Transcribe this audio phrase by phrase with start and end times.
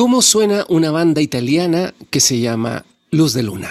[0.00, 3.68] cómo suena una banda italiana que se llama Luz de Luna.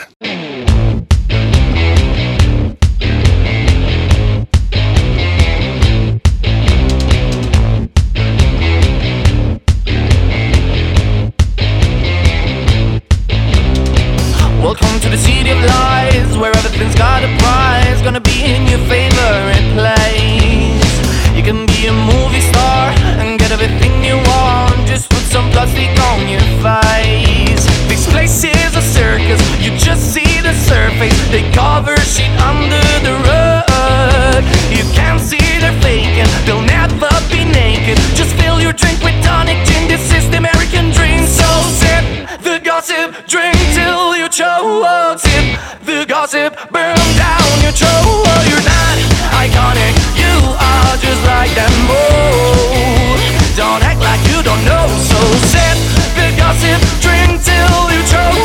[46.30, 48.46] Gossip, burn down your throat.
[48.46, 48.98] You're not
[49.34, 51.74] iconic, you are just like them.
[51.90, 53.18] Oh,
[53.58, 54.86] don't act like you don't know.
[55.10, 55.18] So
[55.50, 55.78] sip
[56.14, 58.38] the gossip, drink till you choke.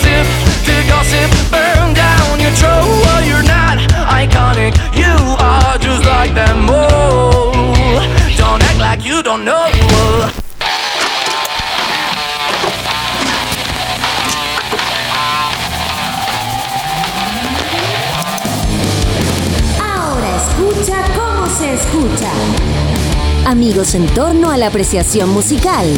[0.00, 0.26] Sip
[0.64, 3.20] the gossip, burn down your throat.
[3.28, 6.66] You're not iconic, you are just like them.
[6.70, 7.52] Oh,
[8.38, 9.75] don't act like you don't know.
[23.66, 25.92] Amigos en torno a la apreciación musical.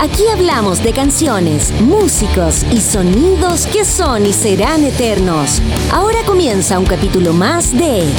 [0.00, 5.60] Aquí hablamos de canciones, músicos y sonidos que son y serán eternos.
[5.92, 8.10] Ahora comienza un capítulo más de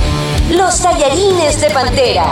[0.51, 2.31] Los tallarines de Pantera.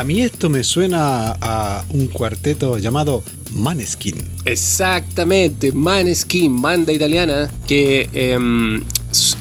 [0.00, 4.16] A mí esto me suena a un cuarteto llamado Maneskin.
[4.46, 8.82] Exactamente, Maneskin, banda italiana que em,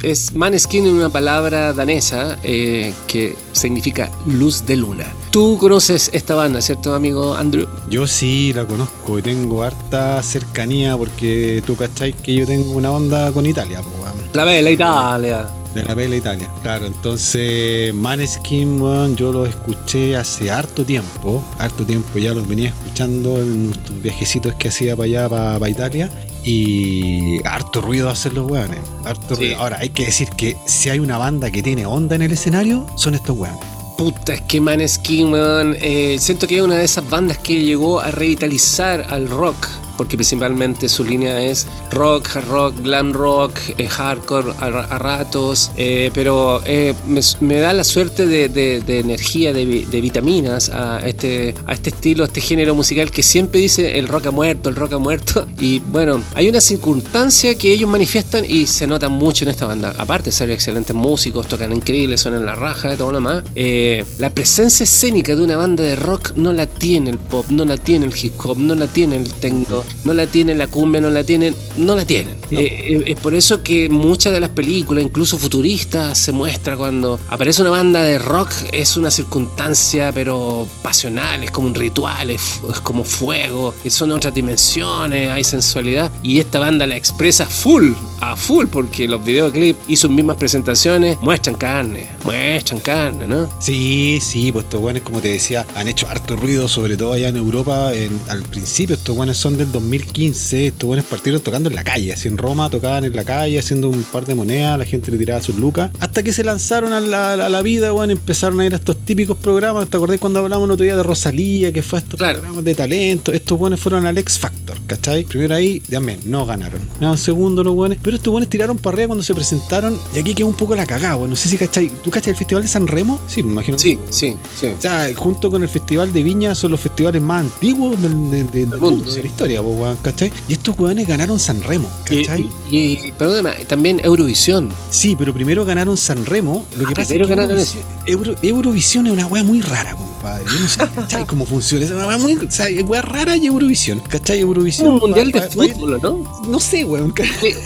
[0.03, 5.05] es Maneskin en una palabra danesa eh, que significa luz de luna.
[5.31, 7.65] Tú conoces esta banda, ¿cierto, amigo Andrew?
[7.89, 12.91] Yo sí la conozco y tengo harta cercanía porque tú cachai que yo tengo una
[12.91, 14.13] onda con Italia, weón.
[14.33, 15.58] La Bella Italia.
[15.73, 16.49] De la Bella Italia.
[16.63, 22.69] Claro, entonces Maneskin, weón, yo los escuché hace harto tiempo, harto tiempo ya los venía
[22.69, 26.09] escuchando en nuestros viajecitos que hacía para allá, para, para Italia.
[26.43, 28.79] Y harto ruido hacer los weones.
[29.05, 29.41] Harto Sí.
[29.41, 29.59] ruido.
[29.59, 32.87] Ahora, hay que decir que si hay una banda que tiene onda en el escenario,
[32.95, 33.59] son estos weones.
[33.97, 37.99] Puta, es que Maneskin, weón, eh, siento que es una de esas bandas que llegó
[37.99, 39.67] a revitalizar al rock,
[39.99, 45.71] porque principalmente su línea es rock, hard rock, glam rock, eh, hardcore a, a ratos,
[45.75, 50.69] eh, pero eh, me, me da la suerte de, de- de energía, de, de vitaminas
[50.69, 54.31] a este, a este estilo, a este género musical que siempre dice el rock ha
[54.31, 58.87] muerto, el rock ha muerto, y bueno, hay una circunstancia que ellos manifiestan y se
[58.87, 62.95] nota mucho en esta banda, aparte de ser excelentes músicos, tocan increíbles, suenan la raja,
[62.95, 67.09] todo lo demás, eh, la presencia escénica de una banda de rock no la tiene
[67.09, 70.27] el pop, no la tiene el hip hop, no la tiene el techno, no la
[70.27, 72.35] tiene la cumbia, no la tienen, no la tienen.
[72.51, 77.19] Eh, eh, es por eso que muchas de las películas, incluso futuristas, se muestra cuando
[77.29, 82.59] aparece una banda de rock, es una circunstancia pero pasional, es como un ritual, es,
[82.71, 87.91] es como fuego, son otras dimensiones, hay sensualidad, y esta banda la expresa full,
[88.21, 93.49] a full, porque los videoclips y sus mismas presentaciones muestran carne, muestran carne, ¿no?
[93.59, 97.29] Sí, sí, pues estos weones, como te decía, han hecho harto ruido, sobre todo allá
[97.29, 97.93] en Europa.
[97.93, 100.67] en- al principio, estos weones son del 2015.
[100.67, 102.13] Estos weones partieron tocando en la calle.
[102.13, 105.17] Así en Roma tocaban en la calle, haciendo un par de monedas, la gente le
[105.17, 105.91] tiraba sus lucas.
[105.99, 108.97] Hasta que se lanzaron a la, a la vida, weón, empezaron a ir a estos
[109.05, 109.87] típicos programas.
[109.89, 112.39] ¿Te acordás cuando hablamos el otro día de Rosalía, que fue a estos Claro.
[112.39, 113.31] programas de talento?
[113.31, 115.23] Estos weones fueron al X Factor, ¿cachai?
[115.25, 116.81] Primero ahí, amén, no ganaron.
[116.99, 117.99] No, segundo los weones.
[118.01, 119.97] Pero estos weones tiraron para arriba cuando se presentaron.
[120.15, 121.29] Y aquí quedó un poco la cagada, weón.
[121.31, 121.89] No sé si cachai.
[122.03, 123.19] ¿Tú cachai el Festival de San Remo?
[123.27, 123.77] Sí, me imagino.
[123.77, 124.67] Sí, sí, sí.
[124.67, 128.49] o sea, junto con el Festival de Viña son los festivales más antiguos del, del-
[128.69, 130.31] del mundo, de la historia, weón, ¿cachai?
[130.47, 132.49] Y estos weones ganaron San Remo, ¿cachai?
[132.69, 134.69] y, y- perdóname, también Eurovisión.
[134.89, 136.65] Sí, pero primero ganaron San Remo.
[136.77, 139.95] Lo que Ah, pasa es que ganaron Eurovisión, Euro- Eurovisión es una weá muy rara,
[139.95, 140.45] compadre.
[140.51, 141.25] Yo no sé, ¿cachai?
[141.25, 141.85] ¿Cómo funciona?
[141.85, 142.35] Es una weá muy.
[142.35, 144.39] O sea, es weá rara y Eurovisión, ¿cachai?
[144.39, 144.87] Eurovisión.
[144.89, 146.41] un mundial de fútbol, ¿no?
[146.47, 147.13] No sé, weón.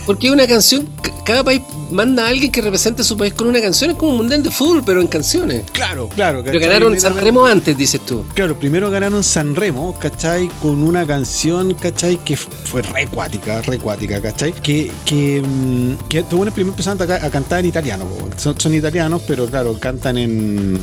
[0.06, 0.88] Porque- una canción,
[1.24, 4.12] cada país manda a alguien que represente a su país con una canción, es como
[4.12, 5.62] un mundial de fútbol, pero en canciones.
[5.72, 6.40] Claro, claro.
[6.42, 6.68] Pero ¿cachai?
[6.68, 8.24] ganaron San Remo antes, dices tú.
[8.34, 10.48] Claro, primero ganaron San Remo, ¿cachai?
[10.60, 12.16] Con una canción, ¿cachai?
[12.24, 14.52] Que fue re cuática, re cuática, ¿cachai?
[14.54, 19.46] Que, que, mm, que buenos primero empezaron a, a cantar en italiano, son, italianos, pero
[19.46, 20.78] claro, cantan en-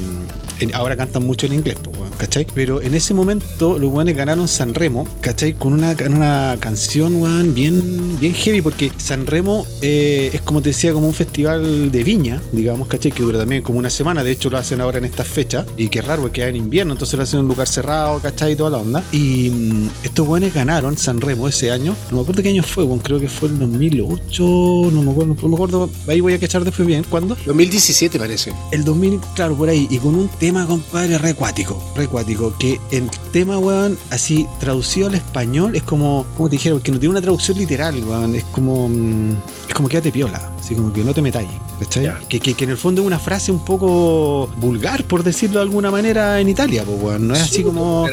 [0.74, 2.46] ahora cantan mucho en inglés, weón, ¿cachai?
[2.54, 5.54] Pero en ese momento los buenos ganaron San Remo, ¿cachai?
[5.54, 10.69] Con una, una canción, weón, bien, bien heavy, porque San Remo eh, es como te
[10.69, 13.12] decía, como un festival de viña, digamos, ¿cachai?
[13.12, 15.90] Que dura también como una semana, de hecho lo hacen ahora en estas fechas, y
[15.90, 18.54] que raro, porque es en invierno, entonces lo hacen en un lugar cerrado, ¿cachai?
[18.54, 19.04] Y toda la onda.
[19.12, 22.84] Y mm, estos buenos ganaron San Remo ese año, no me acuerdo qué año fue,
[22.84, 24.44] weón, creo que fue el 2008,
[24.92, 27.36] no me acuerdo, no me acuerdo, ahí voy a cachar después bien, ¿cuándo?
[27.46, 28.54] 2017 parece.
[28.72, 33.57] El 2000, claro, por ahí, y con un tema, compadre, recuático, recuático, que el tema,
[33.57, 37.57] weón, así traducido al español es como, como te dijeron, que no tiene una traducción
[37.57, 39.31] literal, weón, es como, mm,
[39.69, 41.48] es como quédate piola, así como que no te metáis,
[41.80, 42.12] ¿cachai?
[42.27, 45.63] Que, que, que en el fondo es una frase un poco vulgar, por decirlo de
[45.63, 48.06] alguna manera, en Italia, pues, weón, no es así como...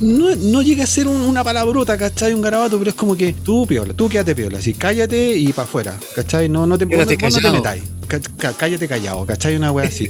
[0.00, 2.34] No, no llega a ser un- una palabrota, ¿cachai?
[2.34, 5.68] Un garabato, pero es como que tú piola, tú quédate piola, así cállate y para
[5.68, 6.48] afuera, ¿cachai?
[6.48, 7.82] No, no te, no- no te metáis.
[8.06, 9.56] Cá- cá- Cállate callado, ¿cachai?
[9.56, 10.08] Una wea así.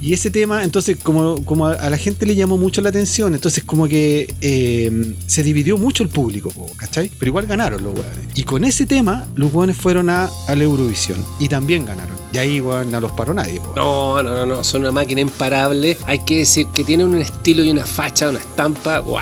[0.00, 3.64] Y ese tema, entonces, como, como a, la gente le llamó mucho la atención, entonces
[3.64, 7.10] como que eh, se dividió mucho el público, ¿cachai?
[7.18, 8.18] Pero igual ganaron los weones.
[8.34, 12.23] Y con ese tema, los weones fueron a la Eurovisión y también ganaron.
[12.34, 13.60] Y ahí, no los paró nadie.
[13.76, 15.96] No, no, no, no, son una máquina imparable.
[16.04, 18.98] Hay que decir que tienen un estilo y una facha, una estampa.
[18.98, 19.20] ¡Wow!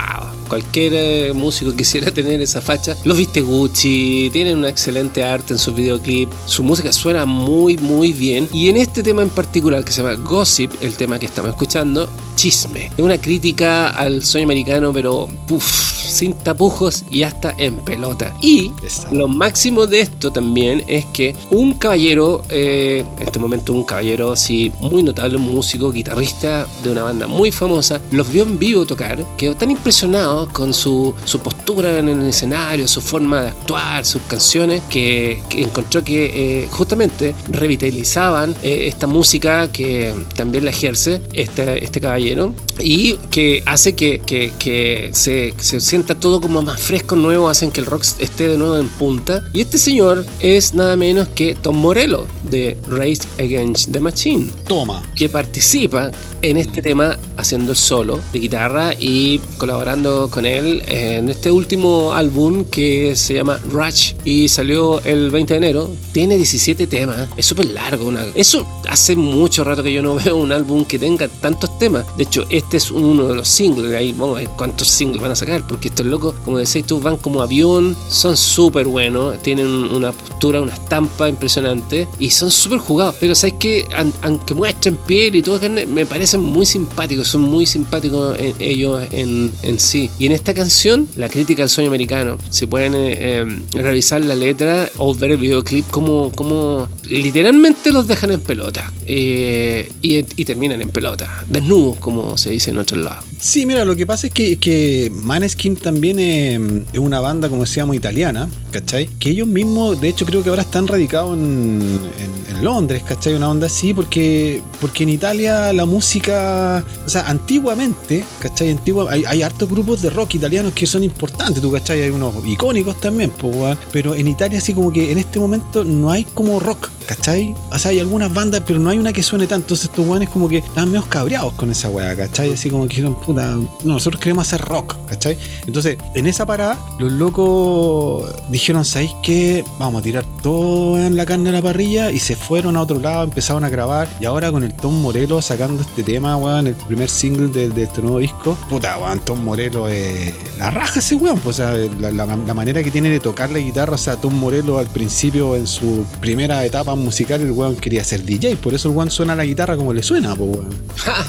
[0.48, 2.96] Cualquier eh, músico quisiera tener esa facha.
[3.04, 6.34] Los viste Gucci, tienen una excelente arte en sus videoclips.
[6.46, 8.48] Su música suena muy, muy bien.
[8.50, 12.08] Y en este tema en particular, que se llama Gossip, el tema que estamos escuchando,
[12.34, 12.86] chisme.
[12.96, 18.34] Es una crítica al sueño americano, pero puf, sin tapujos y hasta en pelota.
[18.40, 19.10] Y Esa.
[19.12, 24.32] lo máximo de esto también es que un caballero, eh, en este momento un caballero
[24.32, 28.84] así muy notable, un músico, guitarrista de una banda muy famosa, los vio en vivo
[28.86, 34.04] tocar, quedó tan impresionado con su, su postura en el escenario, su forma de actuar,
[34.04, 40.70] sus canciones, que, que encontró que eh, justamente revitalizaban eh, esta música que también la
[40.70, 46.62] ejerce este, este caballero y que hace que, que- que se, se sienta todo como
[46.62, 49.42] más fresco, nuevo, hacen que el rock esté de nuevo en punta.
[49.52, 55.02] Y este señor es nada menos que Tom Morello de Race Against the Machine Toma.
[55.16, 56.10] que participa
[56.42, 62.12] en este tema haciendo el solo de guitarra y colaborando con él en este último
[62.12, 65.90] álbum que se llama Rush y salió el 20 de enero.
[66.12, 68.06] Tiene 17 temas, es súper largo.
[68.06, 72.04] una- Eso hace mucho rato que yo no veo un álbum que tenga tantos temas.
[72.16, 73.94] De hecho, este es uno de los singles.
[73.94, 77.00] Ahí vamos a ver cuántos singles van a sacar porque estos locos, como decís tú,
[77.00, 82.78] van como avión, son súper buenos, tienen una postura, una estampa impresionante y son súper
[82.78, 83.14] jugados.
[83.20, 83.84] Pero sabes que
[84.22, 89.52] aunque muestren piel y todo me parecen muy simpáticos, son muy simpáticos en- ellos en,
[89.78, 90.10] sí.
[90.18, 94.34] Y en esta canción, la crítica al sueño americano, si pueden eh, eh, revisar la
[94.34, 100.44] letra o ver el videoclip, como, como literalmente los dejan en pelota eh, y, y
[100.44, 103.24] terminan en pelota, desnudos, como se dice en otros lados.
[103.38, 107.62] Sí, mira, lo que pasa es que, que Maneskin también eh, es una banda, como
[107.62, 109.06] decíamos, italiana, ¿cachai?
[109.18, 111.82] Que ellos mismos, de hecho, creo que ahora están radicados en,
[112.18, 113.34] en- Londres, ¿cachai?
[113.34, 118.70] Una onda así, porque, porque en Italia la música, o sea, antiguamente, ¿cachai?
[118.70, 122.02] Antigua, hay, hay hartos grupos de rock italianos que son importantes, ¿tú cachai?
[122.02, 126.08] Hay unos icónicos también, pues, pero en Italia así como que en este momento no
[126.12, 127.54] hay como rock, ¿cachai?
[127.70, 130.28] O sea, hay algunas bandas, pero no hay una que suene tanto, entonces estos weones
[130.28, 132.52] como que estaban medio cabreados con esa weá, ¿cachai?
[132.52, 135.36] Así como que dijeron, puta, no, nosotros queremos hacer rock, ¿cachai?
[135.66, 139.64] Entonces, en esa parada, los locos dijeron, ¿sabéis qué?
[139.78, 142.98] Vamos a tirar todo en la carne de la parrilla y se fueron a otro
[142.98, 146.74] lado, empezaron a grabar y ahora con el Tom Morello sacando este tema, weón, el
[146.74, 151.38] primer single de, este nuevo disco, puta, weón, Tom Morello es la raja ese weón,
[151.40, 154.34] pues, o sea, la- la manera que tiene de tocar la guitarra, o sea, Tom
[154.34, 158.88] Morello al principio en su primera etapa musical, el weón quería ser DJ, por eso
[158.90, 160.68] el weón suena la guitarra como le suena, pues, weón.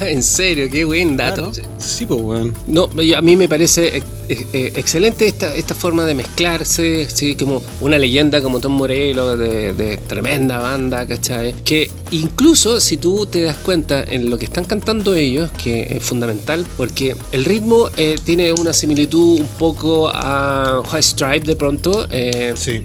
[0.08, 1.50] en serio, qué buen dato.
[1.52, 1.68] Claro.
[1.78, 2.54] Sí, pues, weón.
[2.66, 7.34] No, a mí me parece ex- ex- eh, excelente esta, esta forma de mezclarse, sí,
[7.36, 11.54] como una leyenda como Tom Morello, de, de tremenda banda, ¿cachai?
[11.64, 16.02] Que incluso si tú te das cuenta en lo que están cantando ellos, que es
[16.02, 22.06] fundamental, porque el ritmo eh, tiene una similitud un poco a White Stripe de pronto.
[22.10, 22.82] eh, Sí.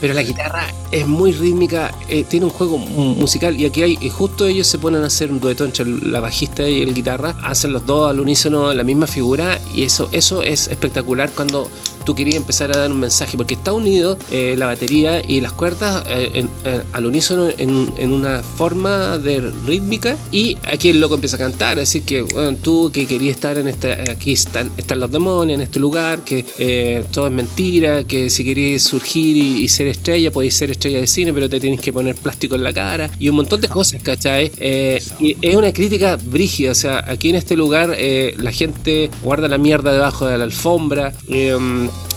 [0.00, 3.98] Pero la guitarra es muy rítmica, eh, tiene un juego mu- musical y aquí hay,
[4.00, 7.36] y justo ellos se ponen a hacer un dueto entre la bajista y el guitarra,
[7.42, 11.70] hacen los dos al unísono la misma figura y eso, eso es espectacular cuando
[12.04, 15.52] tú querías empezar a dar un mensaje, porque está unido eh, la batería y las
[15.52, 21.00] cuerdas eh, en- eh, al unísono en, en una forma de rítmica y aquí el
[21.00, 24.70] loco empieza a cantar, así que bueno, tú que querías estar en esta, aquí están,
[24.76, 29.36] están los demonios, en este lugar, que eh, todo es mentira, que si querías surgir
[29.36, 32.54] y, y ser estrella, podéis ser estrella de cine, pero te tienes que poner plástico
[32.54, 34.50] en la cara y un montón de cosas, ¿cachai?
[34.58, 39.10] Eh, y es una crítica brígida, o sea, aquí en este lugar eh, la gente
[39.22, 41.12] guarda la mierda debajo de la alfombra.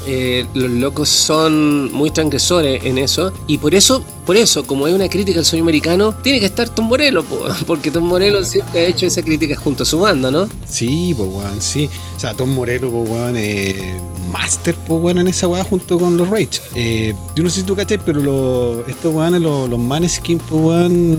[0.07, 4.93] Eh, los locos son muy transgresores en eso y por eso por eso como es
[4.93, 8.81] una crítica al sueño americano tiene que estar Tom Morello po, porque Tom Morello siempre
[8.81, 10.47] ha hecho esa crítica junto a su banda ¿no?
[10.67, 11.89] Sí, pues weón, sí.
[12.15, 13.99] O sea, Tom Morello, pues weón, eh,
[14.31, 16.59] master, pues weón, en esa weá junto con los Rage.
[16.75, 20.61] Eh, yo no sé si tú cachai, pero lo- estos weones, los, los Maneskin, pues
[20.61, 21.17] weón,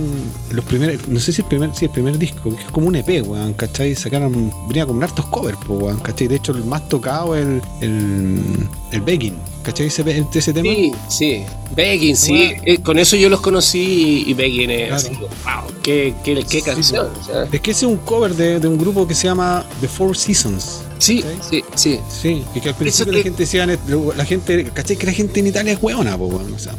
[0.50, 2.96] los primeros, no sé si el primer, sí, el primer disco, que es como un
[2.96, 3.94] EP, weón, ¿cachai?
[3.94, 6.28] Sacaron, venía con hartos covers, pues weón, ¿cachai?
[6.28, 8.42] De hecho, el más tocado es el, el,
[8.92, 9.86] el Begging, ¿cachai?
[9.86, 10.02] Ese,
[10.34, 10.68] ese tema.
[10.72, 11.44] sí sí
[11.74, 14.96] Begging sí Eh, con eso yo los conocí y, y Begging es Claro.
[14.96, 17.48] así, wow qué, qué, qué canción o sea.
[17.52, 20.16] Es que ese es un cover de, de un grupo que se llama The Four
[20.16, 20.82] Seasons.
[20.98, 24.96] Sí sí sí Sí, y que al principio que- la gente decía, la gente, ¿cachai?
[24.96, 26.74] Que la gente en Italia es hueona, o sea,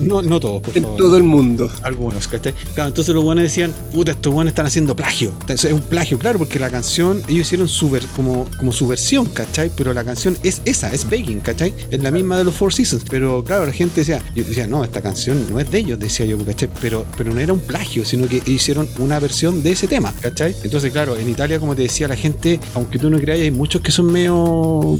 [0.00, 0.98] no, no todos, por en favor.
[0.98, 2.54] todo el mundo Algunos, ¿cachai?
[2.74, 5.32] Claro, entonces los buenos decían, puta, estos buenos están haciendo plagio.
[5.48, 9.26] Es un plagio, claro, porque la canción, ellos hicieron su ver- como, como su versión,
[9.26, 9.70] ¿cachai?
[9.76, 11.74] Pero la canción es esa, es Begging, ¿cachai?
[11.90, 13.04] Es la misma de los Four Seasons.
[13.08, 16.26] Pero claro, la gente decía, yo decía, no, esta canción no es de ellos, decía
[16.26, 16.68] yo, ¿cachai?
[16.80, 20.54] Pero, pero no era un plagio, sino que hicieron una versión de ese tema, ¿cachai?
[20.62, 23.82] Entonces, claro, en Italia, como te decía, la gente, aunque tú no creas, hay muchos
[23.82, 24.96] que son medio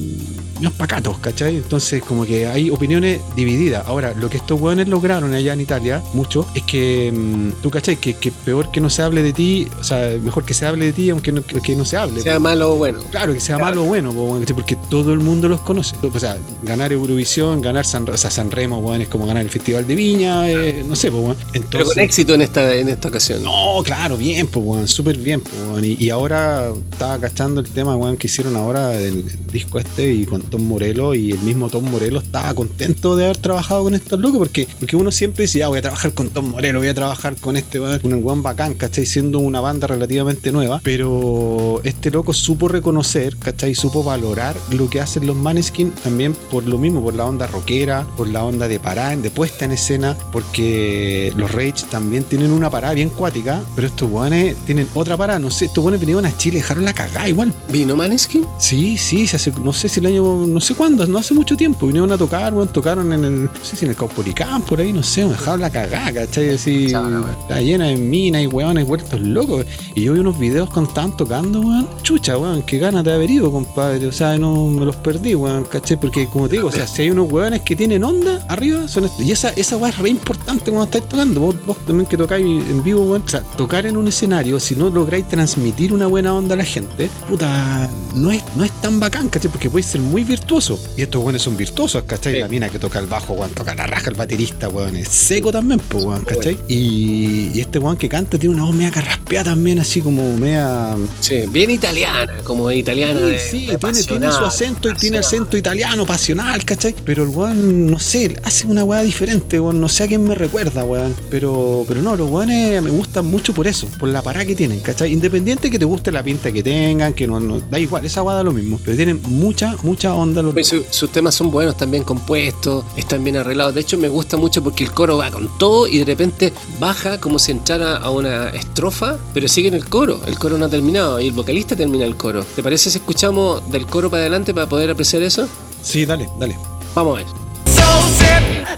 [0.71, 1.57] pacatos, ¿cachai?
[1.57, 3.85] Entonces, como que hay opiniones divididas.
[3.87, 7.97] Ahora, lo que estos hueones lograron allá en Italia, mucho, es que mm, tú, ¿cachai?
[7.97, 10.87] Que, que peor que no se hable de ti, o sea, mejor que se hable
[10.87, 12.21] de ti, aunque no, que, no se hable.
[12.21, 14.12] sea malo o bueno Claro, que sea malo o bueno,
[14.54, 15.97] porque todo el mundo los conoce.
[16.02, 19.87] O sea, ganar Eurovisión, ganar San, o sea, San Remo, es como ganar el Festival
[19.87, 21.37] de Viña, eh, no sé, po, weón.
[21.52, 25.16] pero Entonces, con éxito en esta en esta ocasión no, claro, bien, pues, weón, súper
[25.16, 25.85] bien, pues.
[25.85, 30.26] Y, y ahora estaba cachando el tema, weón, que hicieron ahora del disco este y
[30.26, 34.21] con Tom Morello y el mismo Tom Morello estaba contento de haber trabajado con estos
[34.21, 36.94] locos porque, porque uno siempre dice, ya voy a trabajar con Tom Morello, voy a
[36.94, 39.06] trabajar con este, con el weón bacán, ¿cachai?
[39.06, 43.75] Siendo una banda relativamente nueva, pero este loco supo reconocer, ¿cachai?
[43.75, 48.06] Supo valorar lo que hacen los Maneskin también por lo mismo, por la onda rockera,
[48.16, 52.68] por la onda de parada, de puesta en escena, porque los Rage también tienen una
[52.68, 56.37] parada bien cuática, pero estos weones tienen otra parada, no sé, estos weones vinieron a
[56.37, 57.54] Chile, dejaron la cagada igual.
[57.71, 58.44] ¿Vino Maneskin?
[58.59, 61.56] Sí, sí, se hace, no sé si el año, no sé cuándo, no hace mucho
[61.56, 64.80] tiempo, vinieron a tocar, weón, tocaron en el, no sé si en el Caupolicán, por
[64.80, 66.50] ahí, no sé, me dejaron la cagada, ¿cachai?
[66.50, 67.26] Así, weón.
[67.40, 69.66] está llena de minas y weones vueltos locos.
[69.94, 73.30] Y yo vi unos videos cuando estaban tocando, weón, chucha, weón, qué ganas de haber
[73.30, 75.99] ido, compadre, o sea, no me los perdí, weón, ¿cachai?
[75.99, 79.04] Porque como te digo, o sea, si hay unos weones que tienen onda arriba, son
[79.04, 79.22] estos.
[79.22, 82.44] Y esa, esa weá es re importante cuando estáis tocando, vos, vos también que tocáis
[82.44, 86.34] en vivo, weón, o sea, tocar en un escenario, si no lográis transmitir una buena
[86.34, 89.50] onda a la gente, puta, no es, no es tan bacán, ¿cachai?
[89.50, 90.78] Porque puede ser muy virtuoso.
[90.96, 92.34] Y estos weones son virtuosos, ¿cachai?
[92.34, 92.40] Sí.
[92.40, 95.52] La mina que toca el bajo, weón, toca la raja el baterista, weón, es seco
[95.52, 96.56] también, pues, weón, ¿cachai?
[96.68, 100.96] Y, y este weón que canta tiene una voz media carraspeada también, así como media.
[101.20, 103.20] Sí, bien italiana, como italiana.
[103.20, 106.94] de- Sí, de tiene, tiene su acento y tiene acento italiano, pasional, ¿cachai?
[107.04, 109.80] Pero el weón, no sé, hace una weá diferente, weón.
[109.80, 111.14] No sé a quién me recuerda, weón.
[111.30, 114.80] Pero, pero no, los weones me gustan mucho por eso, por la parada que tienen,
[114.80, 115.12] ¿cachai?
[115.12, 118.36] Independiente que te guste la pinta que tengan, que no, no- da igual, esa weá
[118.36, 118.80] da lo mismo.
[118.84, 122.85] Pero tienen mucha, mucha onda los Pues su- sus temas son buenos, están bien compuestos,
[122.97, 123.75] están bien arreglados.
[123.75, 127.19] De hecho, me gusta mucho porque el coro va con todo y de repente baja
[127.21, 130.21] como si entrara a una estrofa, pero sigue en el coro.
[130.26, 132.45] El coro no ha terminado y el vocalista termina el coro.
[132.45, 135.49] ¿Te parece si escuchamos del coro para adelante para poder apreciar eso?
[135.83, 136.57] Sí, dale, dale.
[136.95, 137.26] Vamos a ver.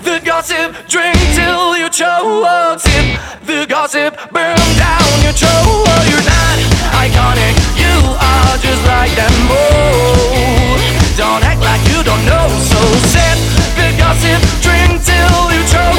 [0.04, 2.78] The gossip, drink till you choke.
[2.78, 6.04] Sip the gossip, burn down your throat.
[6.08, 6.58] You're not
[6.92, 11.03] iconic, you are just like them both.
[11.16, 12.48] Don't act like you don't know.
[12.70, 12.80] So
[13.12, 13.38] sip
[13.78, 15.94] the gossip, drink till you choke.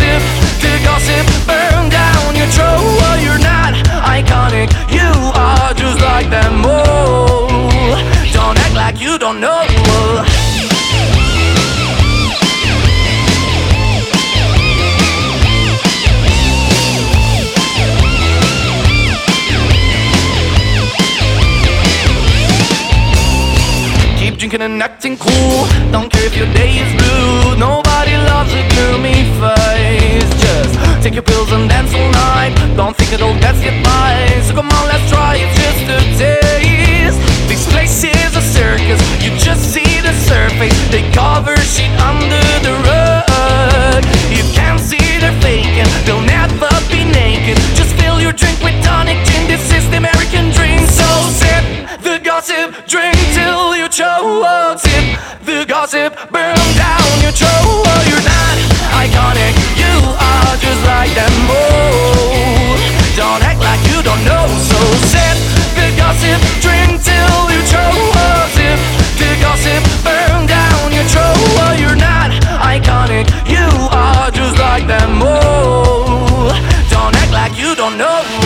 [0.00, 0.22] Sip
[0.64, 3.20] the gossip, burn down your throat.
[3.20, 3.74] You're not
[4.08, 8.00] iconic, you are just like them both.
[8.32, 9.75] Don't act like you don't know.
[24.48, 25.66] Drinking and acting cool.
[25.90, 27.58] Don't care if your day is blue.
[27.58, 30.30] Nobody loves a gloomy face.
[30.38, 32.54] Just take your pills and dance all night.
[32.76, 34.14] Don't think it'll get by.
[34.46, 37.18] So come on, let's try it just a taste.
[37.50, 39.02] This place is a circus.
[39.18, 40.78] You just see the surface.
[40.94, 44.04] They cover shit under the rug.
[44.30, 47.58] You can't see they're faking, they'll never be naked.
[47.74, 49.48] Just fill your drink with tonic gin.
[49.48, 50.86] This is the American dream.
[50.86, 51.64] So sip
[52.06, 53.15] the gossip, drink
[54.46, 54.78] choke.
[54.78, 55.04] Sip
[55.46, 57.86] the gossip, burn down your choke.
[58.08, 58.56] You're not
[59.02, 59.94] iconic, you
[60.30, 61.34] are just like them.
[61.50, 62.76] Oh,
[63.16, 64.46] don't act like you don't know.
[64.70, 64.78] So
[65.12, 65.36] sip
[65.78, 68.14] the gossip, drink till you choke.
[68.56, 68.78] Sip
[69.20, 71.78] the gossip, burn down your choke.
[71.82, 72.30] You're not
[72.74, 75.20] iconic, you are just like them.
[75.22, 76.52] Oh,
[76.90, 78.45] don't act like you don't know.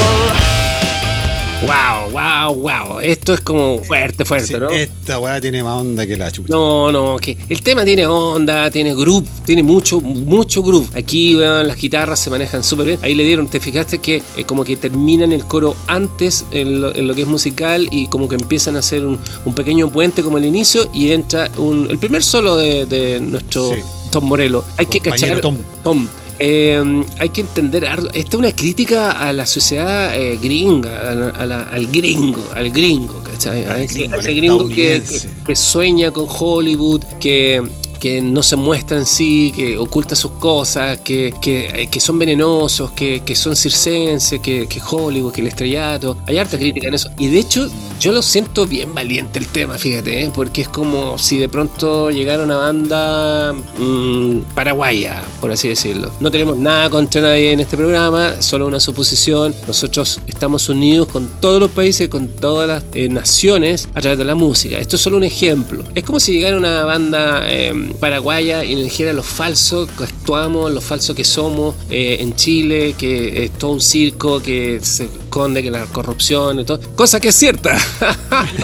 [2.60, 3.00] Wow.
[3.00, 4.68] Esto es como fuerte, fuerte, Sí, ¿no?
[4.70, 6.48] Esta weá tiene más onda que la chucha.
[6.52, 10.88] No, no, que el tema tiene onda, tiene groove, tiene mucho, mucho groove.
[10.94, 12.98] Aquí weón, las guitarras se manejan súper bien.
[13.02, 16.94] Ahí le dieron, te fijaste que eh, como que terminan el coro antes en lo,
[16.94, 20.22] en lo que es musical y como que empiezan a hacer un, un pequeño puente
[20.22, 23.80] como el inicio y entra un, el primer solo de, de nuestro Sí.
[24.10, 24.64] Tom Morello.
[24.76, 25.40] Hay que cachar.
[25.40, 25.56] Tom.
[25.84, 26.08] Tom.
[26.42, 31.28] Eh, hay que entender, esta es una crítica a la sociedad eh, gringa, a la-
[31.28, 33.64] a la- al gringo, al gringo, ¿cachai?
[33.66, 35.28] A ese, gringo, a ese al gringo que, que- estadounidense.
[35.46, 37.62] que sueña con Hollywood, que,
[38.00, 42.18] que no se muestra en sí, que oculta sus cosas, que, que, eh, que son
[42.18, 46.16] venenosos, que, que son circenses, que, que Hollywood, que el estrellato.
[46.26, 47.10] Hay harta crítica en eso.
[47.18, 47.68] Y de hecho,
[48.00, 50.32] yo lo siento bien valiente el tema, fíjate, ¿eh?
[50.34, 56.10] porque es como si de pronto llegara una banda mm, paraguaya, por así decirlo.
[56.18, 59.54] No tenemos nada contra nadie en este programa, solo una suposición.
[59.66, 64.24] Nosotros estamos unidos con todos los países, con todas las eh, naciones a través de
[64.24, 64.78] la música.
[64.78, 65.84] Esto es solo un ejemplo.
[65.94, 70.72] Es como si llegara una banda eh, paraguaya y nos dijera lo falso que actuamos,
[70.72, 75.62] lo falso que somos eh, en Chile, que es todo un circo, que se esconde,
[75.62, 76.80] que la corrupción y todo.
[76.94, 77.76] Cosa que es cierta.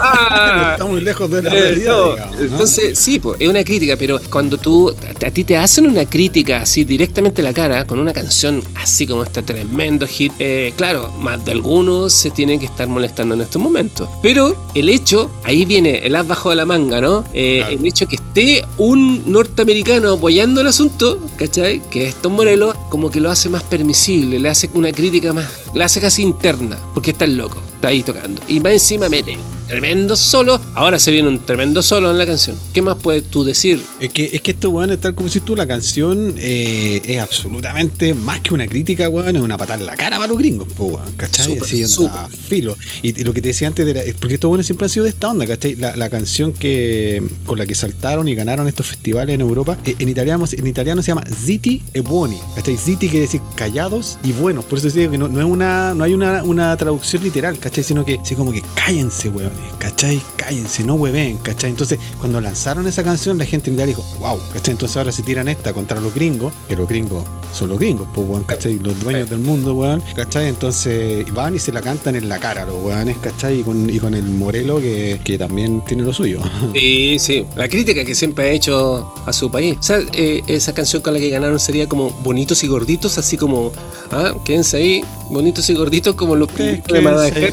[0.72, 2.42] Está muy lejos de la realidad, digamos, ¿no?
[2.42, 6.04] Entonces, sí, pues, es una crítica, pero cuando tú, a, a ti te hacen una
[6.06, 10.72] crítica así directamente a la cara, con una canción así como este tremendo hit, eh,
[10.76, 14.08] claro, más de algunos se tienen que estar molestando en estos momentos.
[14.22, 17.24] Pero el hecho, ahí viene el as bajo de la manga, ¿no?
[17.32, 17.78] Eh, Claro.
[17.78, 21.80] El hecho que esté un norteamericano apoyando el asunto, ¿cachai?
[21.90, 25.48] Que es Tom Morello, como que lo hace más permisible, le hace una crítica más,
[25.74, 28.42] le hace casi interna, porque está el loco, está ahí tocando.
[28.48, 32.56] Y más encima mete tremendo solo, ahora se viene un tremendo solo en la canción.
[32.72, 33.82] ¿Qué más puedes tú decir?
[34.00, 37.18] Es que, es que esto, weón, es tal como si tú, la canción eh, es
[37.20, 40.68] absolutamente más que una crítica, weón, es una patada en la cara para los gringos,
[40.72, 41.46] po, weón, ¿cachai?
[41.46, 42.76] Súper, Así, filo.
[43.02, 44.90] Y, y lo que te decía antes, de la- es porque estos buenos siempre han
[44.90, 45.74] sido de esta onda, ¿cachai?
[45.76, 49.96] La, la canción que con la que saltaron y ganaron estos festivales en Europa, eh,
[49.98, 52.76] en italiano, en italiano se llama Ziti e Buoni, ¿cachai?
[52.76, 56.04] Ziti quiere decir callados y buenos, por eso digo que no, no es una, no
[56.04, 57.82] hay una, una traducción literal, ¿cachai?
[57.84, 60.20] Sino que así como que cállense, weón, ¿cachai?
[60.36, 61.70] Cállense, no hueven, ¿cachai?
[61.70, 64.72] Entonces, cuando lanzaron esa canción, la gente en dijo, wow, ¿cachai?
[64.72, 68.28] Entonces ahora se tiran esta contra los gringos, que los gringos son los gringos, pues,
[68.28, 68.78] weón, ¿cachai?
[68.78, 70.48] Los dueños del mundo, weón, ¿cachai?
[70.48, 73.60] Entonces van y se la cantan en la cara los weones, ¿cachai?
[73.60, 76.40] Y con, y con el Morelo que, que también tiene lo suyo.
[76.76, 77.46] Sí, sí.
[77.56, 79.76] La crítica que siempre ha hecho a su país.
[79.78, 83.36] O sea, eh, esa canción con la que ganaron sería como bonitos y gorditos, así
[83.36, 83.72] como,
[84.10, 87.52] ah, quédense ahí, bonitos y gorditos como los Ustedes de Madagascar.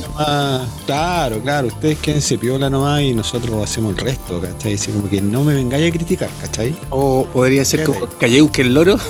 [0.86, 4.74] Claro, claro, ustedes quédense piola nomás y nosotros hacemos el resto, ¿cachai?
[4.74, 6.76] Así como que no me vengáis a criticar, ¿cachai?
[6.90, 8.98] O podría ser como Calleu que el loro.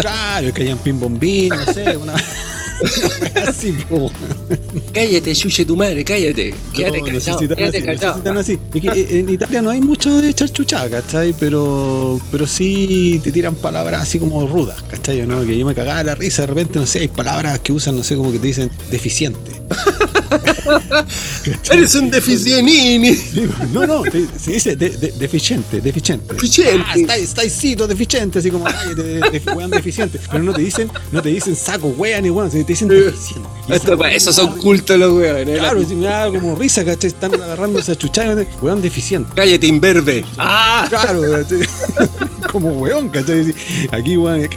[0.00, 2.14] Claro, que hayan pin bombín, no sé, una.
[3.46, 4.10] Así, po.
[4.92, 6.52] cállate, chuche tu madre, cállate.
[6.72, 8.40] Quédate No, callado, quédate callado.
[8.40, 8.58] así.
[8.74, 11.32] Eh, en Italia no hay mucho de echar chuchada, ¿cachai?
[11.38, 15.24] Pero, pero sí te tiran palabras así como rudas, ¿cachai?
[15.26, 15.44] ¿no?
[15.46, 18.02] Que yo me cagaba la risa, de repente, no sé, hay palabras que usan, no
[18.02, 19.52] sé, como que te dicen deficiente.
[21.70, 23.16] Eres un deficienini.
[23.72, 26.34] No, no, te- se dice de- de- deficiente, deficiente.
[26.34, 26.84] Deficiente.
[26.86, 27.22] Ah, estáis,
[27.86, 30.20] deficiente, así como, ay, de, de- de- weón deficiente.
[30.30, 33.48] Pero no te dicen, no te dicen saco, weón, ni weón, te dicen deficiente.
[33.68, 35.58] Esto, esa- esos son cultos los weones.
[35.58, 37.08] Claro, sí, me da como risa, ¿cachai?
[37.08, 39.30] Están agarrando esa chuchada, weón deficiente.
[39.34, 40.24] Cállate, imberbe.
[40.38, 40.86] Ah.
[40.88, 41.22] Claro,
[42.52, 43.54] como weón, ¿cachai?
[43.90, 44.48] Aquí, weón,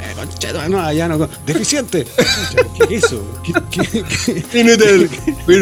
[0.69, 1.29] no, allá no.
[1.45, 2.05] Deficiente.
[2.88, 3.23] ¿Qué es eso?
[3.43, 4.43] ¿Qué, qué,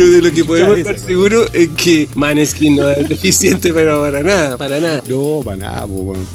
[0.04, 4.22] pero de lo que podemos estar seguros es que Maneskin no es deficiente, pero para
[4.22, 5.02] nada, para nada.
[5.08, 5.88] No, para nada,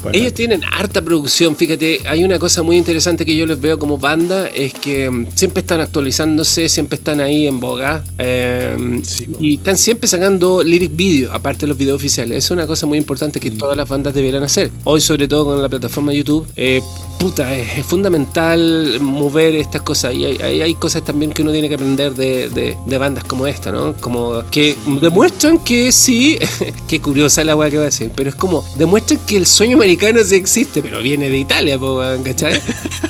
[0.03, 0.31] para Ellos nada.
[0.35, 4.47] tienen harta producción, fíjate, hay una cosa muy interesante que yo les veo como banda,
[4.47, 9.77] es que mm, siempre están actualizándose, siempre están ahí en boga, eh, Sí, y están
[9.77, 12.45] siempre sacando lyric video, aparte de los videos oficiales.
[12.45, 14.71] Es una cosa muy importante que todas las bandas deberían hacer.
[14.83, 16.81] Hoy, sobre todo con la plataforma YouTube, eh,
[17.19, 20.13] puta, es, es fundamental mover estas cosas.
[20.13, 23.23] Y hay, hay- hay cosas también que uno tiene que aprender de, de- de bandas
[23.25, 23.93] como esta, ¿no?
[23.99, 26.37] Como que demuestran que sí,
[26.87, 29.75] qué curiosa la weá que va a decir, pero es como, demuestran que el sueño
[29.77, 31.77] americano sí existe, pero viene de Italia,
[32.23, 32.59] ¿cachai?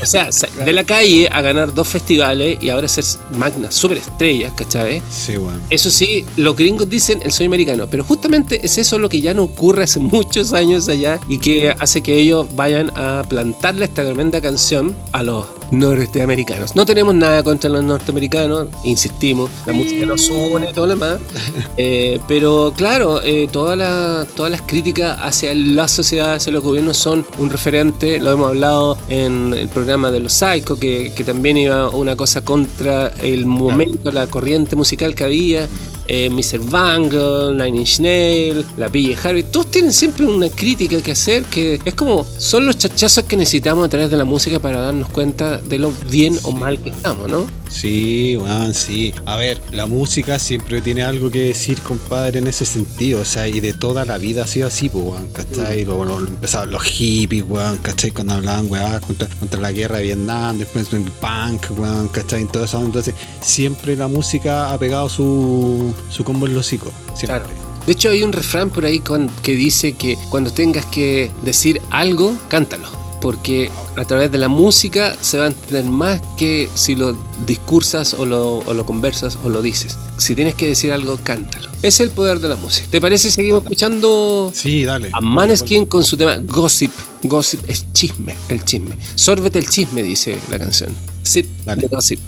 [0.01, 0.29] O sea,
[0.65, 3.03] de la calle a ganar dos festivales y ahora ser
[3.37, 5.01] magnas, super estrellas, ¿cachai?
[5.11, 5.61] Sí, weón.
[5.69, 9.33] Eso sí, los gringos dicen el sueño americano, pero justamente es eso lo que ya
[9.33, 13.98] no ocurre hace muchos años allá y que hace que ellos vayan a plantarle esta
[14.03, 16.75] tremenda canción a los norteamericanos.
[16.75, 21.19] No tenemos nada contra los norteamericanos, insistimos, la música nos une y todo lo demás,
[21.77, 26.97] eh, pero claro, eh, todas las todas las críticas hacia la sociedad, hacia los gobiernos
[26.97, 31.57] son un referente, lo hemos hablado en el programa de los Psycho, que, que también
[31.57, 35.67] iba una cosa contra el momento, la corriente musical que había.
[36.11, 36.59] Eh, Mr.
[36.71, 39.29] Bangle, Nine Inch Nails, la P.J.
[39.29, 43.37] Harvey, todos tienen siempre una crítica que hacer que es como son los chachazos que
[43.37, 46.89] necesitamos a través de la música para darnos cuenta de lo bien o mal que
[46.89, 47.45] estamos, ¿no?
[47.69, 49.13] Sí, weón, sí.
[49.25, 53.21] A ver, la música siempre tiene algo que decir, compadre, en ese sentido.
[53.21, 55.85] O sea, y de toda la vida ha sido así, pues, weón, ¿cachai?
[55.85, 58.09] Lo- empezaron los hippies, weón, ¿cachai?
[58.09, 62.47] Cuando hablaban, weón, contra, contra la guerra de Vietnam, después el punk, weón, ¿cachai?
[62.51, 62.81] Eso.
[62.83, 66.91] Entonces, siempre la música ha pegado su, su combo en los hocico.
[67.15, 67.27] Siempre.
[67.27, 67.45] Claro.
[67.85, 71.81] De hecho, hay un refrán por ahí con- que dice que cuando tengas que decir
[71.89, 72.87] algo, cántalo.
[73.21, 78.13] Porque a través de la música se va a entender más que si lo discursas
[78.13, 79.97] o lo, o lo conversas o lo dices.
[80.17, 81.67] Si tienes que decir algo, cántalo.
[81.81, 82.87] Es el poder de la música.
[82.89, 85.09] ¿Te parece seguimos escuchando Sí, dale.
[85.11, 86.91] a Maneskin con su tema Gossip?
[87.23, 88.97] Gossip es chisme, el chisme.
[89.15, 90.95] Sórbete el chisme, dice la canción.
[91.23, 91.87] Sip Dale.
[91.91, 92.19] Gossip.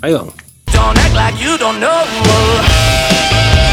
[0.00, 0.32] Ahí vamos.
[0.80, 3.69] Don't act like you don't know.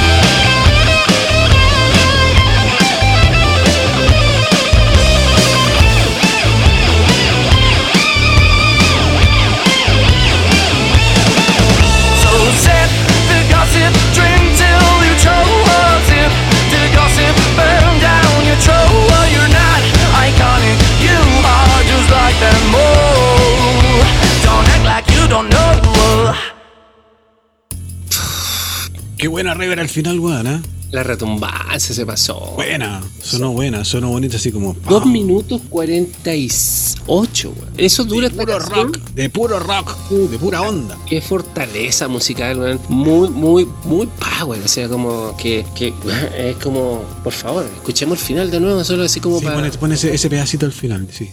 [29.38, 30.60] Buena rever al final, weón, ¿eh?
[30.90, 32.54] La retumbancia se pasó.
[32.56, 33.04] Buena.
[33.22, 34.76] Sonó buena, sonó bonita así como.
[34.90, 37.70] Dos minutos 48, weón.
[37.78, 38.94] Eso dura de puro canción.
[38.94, 40.98] rock, de puro rock, de pura onda.
[41.06, 42.80] Qué fortaleza musical, weón.
[42.90, 44.60] Muy, muy, muy power.
[44.66, 45.94] O sea, como que, que
[46.36, 49.58] es como, por favor, escuchemos el final de nuevo, solo así como Sí, para.
[49.58, 51.32] pone, pone ese, ese pedacito al final, sí.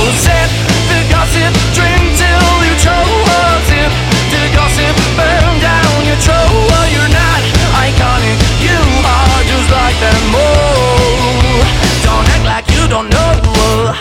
[12.90, 13.94] don't know.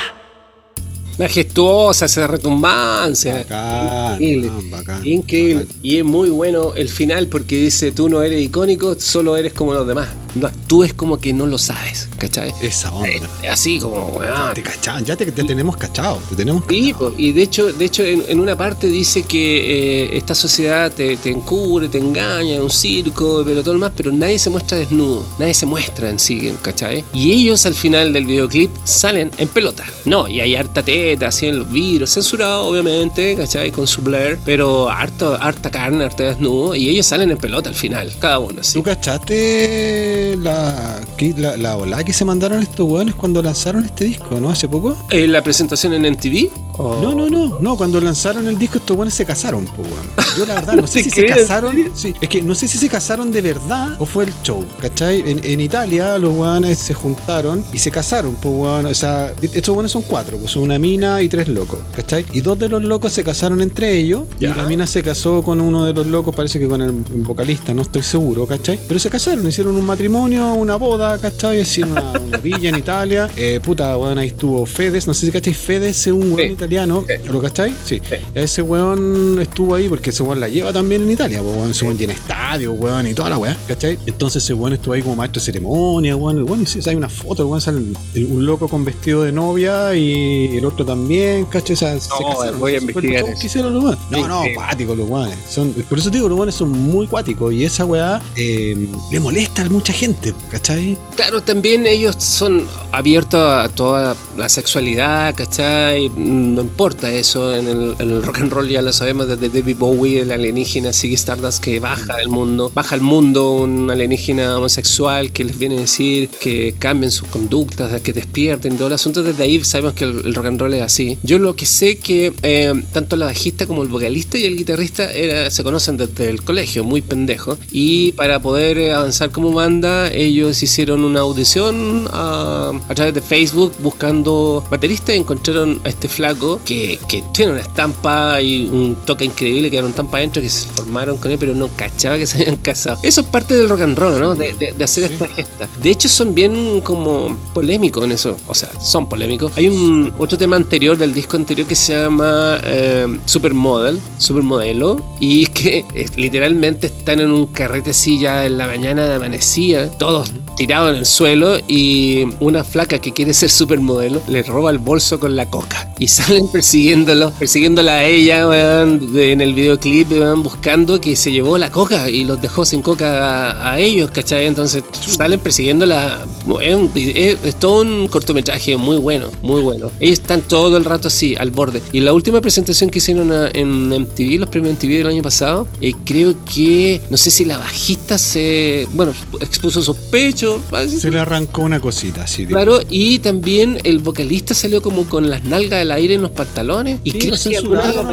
[1.17, 3.33] Majestuosa esa retumbancia.
[3.39, 4.47] Bacán, Increíble.
[4.49, 5.63] bacán, bacán, Increíble.
[5.65, 5.77] bacán.
[5.83, 9.73] Y es muy bueno el final porque dice, tú no eres icónico, solo eres como
[9.73, 10.07] los demás.
[10.35, 12.53] No actúes como que no lo sabes, ¿cachai?
[12.61, 13.09] Esa onda.
[13.43, 14.53] Eh, Así como, weón.
[14.53, 17.13] Te cachan, ya te, te tenemos cachado, te tenemos cachado.
[17.17, 21.17] y de hecho, de hecho en, en una parte dice que eh, esta sociedad te,
[21.17, 24.77] te encubre, te engaña, es un circo, pero todo lo más, pero nadie se muestra
[24.77, 27.03] desnudo, nadie se muestra en sí, ¿cachai?
[27.13, 29.83] Y ellos al final del videoclip salen en pelota.
[30.05, 33.71] No, y hay harta teta, así en los vidrios, censurado obviamente, ¿cachai?
[33.71, 37.75] Con su blur, pero harto, harta carne, harta desnudo, y ellos salen en pelota al
[37.75, 38.73] final, cada uno, así.
[38.73, 40.99] ¿Tú cachaste la,
[41.37, 44.49] la, la ola que se mandaron estos weones cuando lanzaron este disco, no?
[44.49, 44.95] Hace poco.
[45.09, 46.49] ¿En Eh, la presentación en MTV?
[46.81, 50.07] ¿O- No, no, no, no, cuando lanzaron el disco estos weones se casaron, pues weón.
[50.37, 52.87] Yo la verdad no sé si se casaron, sí, es que no sé si se
[52.87, 55.19] casaron de verdad o fue el show, ¿cachai?
[55.29, 59.69] En, en Italia los weones se juntaron y se casaron, pues weón, o sea, estos
[59.75, 62.25] weones son cuatro, pues son una mina y tres locos, ¿cachai?
[62.31, 64.51] Y dos de los locos se casaron entre ellos Ya.
[64.51, 67.73] y la mina se casó con uno de los locos, parece que con el vocalista,
[67.73, 68.79] no estoy seguro, ¿cachai?
[68.87, 71.59] Pero se casaron, hicieron un matrimonio, una boda, ¿cachai?
[71.61, 75.31] Hicieron una, una villa en Italia, eh, puta, weón, ahí estuvo Fedes, no sé si
[75.31, 76.55] cachai, Fedes es un Sí.
[76.69, 77.29] Italiano, Sí.
[77.31, 77.73] ¿lo cachai?
[77.83, 77.99] Sí.
[78.07, 78.15] Sí.
[78.35, 81.85] Ese weón estuvo ahí porque ese weón la lleva también en Italia, pues weón, ese
[81.85, 83.97] weón tiene estadio, weón, y toda la weá, ¿cachai?
[84.05, 87.47] Entonces ese weón estuvo ahí como maestro de ceremonia, weón, weón, sí, hay una foto,
[87.47, 91.73] weón sale un loco con vestido de novia y el otro también, ¿cachai?
[91.73, 93.39] O sea, se casaron, voy a investigar show eso.
[93.41, 93.99] que hicieron los weones.
[94.11, 95.37] No, no, cuáticos los weones.
[95.49, 99.19] Son, por eso te digo, los weones son muy cuáticos y esa weá eh, le
[99.19, 100.97] molesta a mucha gente, ¿cachai?
[101.15, 106.09] Claro, también ellos son abiertos a toda la sexualidad, ¿cachai?
[106.59, 107.55] No importa eso.
[107.55, 110.91] En el, en el rock and roll ya lo sabemos desde David Bowie, el alienígena
[110.91, 115.77] Ziggy Stardust que baja del mundo, baja al mundo un alienígena homosexual que les viene
[115.77, 119.23] a decir que cambien sus conductas, que despierten, todo el asunto.
[119.23, 121.17] Desde ahí sabemos que el, el rock and roll es así.
[121.23, 125.09] Yo lo que sé que eh, tanto la bajista como el vocalista y el guitarrista
[125.13, 127.57] era, se conocen desde el colegio, muy pendejos.
[127.71, 133.21] Y para poder eh, avanzar como banda, ellos hicieron una audición a, a través de
[133.21, 138.95] Facebook buscando bateristas y encontraron a este flaco que, que tiene una estampa y un
[139.05, 142.25] toque increíble, quedaron tan para adentro que se formaron con él, pero no cachaba que
[142.27, 142.99] se habían casado.
[143.03, 144.35] Eso es parte del rock and roll, ¿no?
[144.35, 145.67] De, de- de hacer esta gesta.
[145.81, 148.37] De hecho, son bien como polémicos en eso.
[148.47, 149.51] O sea, son polémicos.
[149.57, 155.45] Hay un otro tema anterior del disco anterior que se llama eh, Supermodel, Supermodelo, y
[155.47, 160.31] que eh, literalmente están en un carrete así ya en la mañana de amanecía, todos
[160.55, 165.19] tirados en el suelo, y una flaca que quiere ser supermodelo le roba el bolso
[165.19, 165.93] con la coca.
[165.99, 171.31] Y salen persiguiéndolo, persiguiéndola a ella, weón, de- en el videoclip, weón, buscando que se
[171.31, 174.45] llevó la coca y los dejó sin coca a, a ellos, ¿cachai?
[174.45, 176.19] Entonces salen persiguiéndola.
[176.61, 179.91] Es, un- es- es todo un cortometraje muy bueno, muy bueno.
[179.99, 181.81] Ellos están todo el rato así, al borde.
[181.93, 185.67] Y la última presentación que hicieron a- en MTV, los premios MTV del año pasado,
[185.81, 190.61] eh, creo que, no sé si la bajista se, bueno, expuso sus pechos,
[190.99, 192.51] Se le arrancó una cosita tipo.
[192.51, 196.99] Claro, y también el vocalista salió como con las nalgas al aire en los pantalones.
[197.03, 198.07] Y Sí, creo lo que censuraron.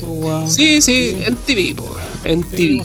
[0.00, 0.50] Po, weón.
[0.50, 1.84] Sí, sí, en TV, po,
[2.24, 2.82] en TV.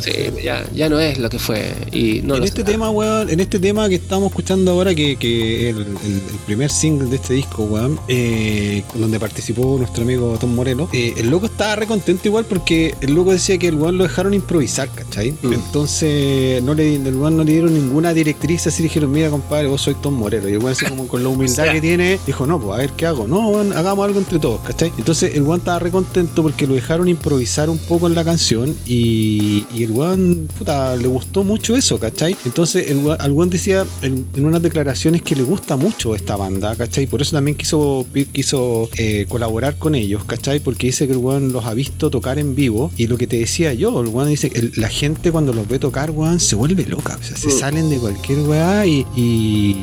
[0.00, 0.10] Sí,
[0.44, 1.74] ya, ya no es lo que fue.
[1.92, 5.70] Y no en este tema, weón, en este tema que estamos escuchando ahora, que, que
[5.70, 10.54] el, el- el primer single de este disco, weón, eh, donde participó nuestro amigo Tom
[10.54, 13.96] Moreno, eh, el loco estaba re contento igual porque el loco decía que el weón
[13.98, 15.32] lo dejaron improvisar, ¿cachai?
[15.42, 15.52] Mm.
[15.52, 19.68] Entonces, no le, el weón no le dieron ninguna directriz, así le dijeron, mira, compadre,
[19.68, 20.48] vos soy Tom Moreno.
[20.48, 21.72] Y el weón, así como con la humildad O sea.
[21.72, 23.26] que tiene, dijo, no, pues a ver qué hago.
[23.26, 24.92] No, weón, hagamos algo entre todos, ¿cachai?
[24.98, 28.65] Entonces, el weón estaba re contento porque lo dejaron improvisar un poco en la canción
[28.86, 32.36] y, y el weón, puta, le gustó mucho eso, ¿cachai?
[32.44, 36.36] Entonces, el weón, el weón decía en, en unas declaraciones que le gusta mucho esta
[36.36, 37.06] banda, ¿cachai?
[37.06, 40.60] Por eso también quiso, quiso eh, colaborar con ellos, ¿cachai?
[40.60, 43.38] Porque dice que el weón los ha visto tocar en vivo y lo que te
[43.38, 46.84] decía yo, el weón dice que la gente cuando los ve tocar, weón, se vuelve
[46.86, 47.58] loca, o sea, se Mm.
[47.58, 49.76] salen de cualquier weá y, y,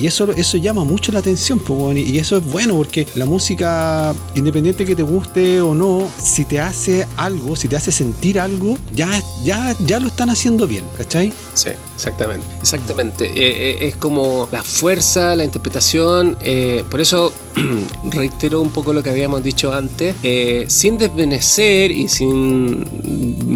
[0.00, 3.06] y eso, eso llama mucho la atención, pues, weón, y, y eso es bueno porque
[3.14, 7.92] la música, independiente que te guste o no, si te hace algo, si te hace
[7.92, 9.08] sentir algo, ya,
[9.44, 11.32] ya, ya lo están haciendo bien, ¿cachai?
[11.52, 12.46] Sí, exactamente.
[12.60, 13.26] Exactamente.
[13.26, 13.32] Eh,
[13.84, 16.36] eh, es como la fuerza, la interpretación.
[16.40, 17.32] eh, por eso
[18.10, 20.16] reitero un poco lo que habíamos dicho antes.
[20.22, 22.84] eh, sin desvenecer y sin